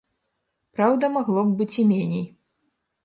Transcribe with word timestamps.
Праўда, 0.77 1.05
магло 1.17 1.39
б 1.49 1.53
быць 1.59 1.71
і 1.85 1.89
меней. 1.91 2.25